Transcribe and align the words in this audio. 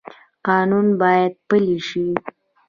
قانون 0.47 0.87
باید 1.01 1.33
پلی 1.49 1.77
شي 1.89 2.05